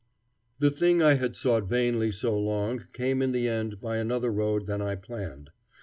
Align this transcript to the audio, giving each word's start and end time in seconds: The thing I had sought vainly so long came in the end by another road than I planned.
The 0.57 0.71
thing 0.71 0.99
I 1.03 1.13
had 1.13 1.35
sought 1.35 1.69
vainly 1.69 2.09
so 2.11 2.35
long 2.35 2.85
came 2.91 3.21
in 3.21 3.33
the 3.33 3.47
end 3.47 3.79
by 3.79 3.97
another 3.97 4.31
road 4.31 4.65
than 4.65 4.81
I 4.81 4.95
planned. 4.95 5.51